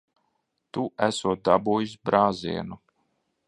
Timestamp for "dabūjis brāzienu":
1.51-2.83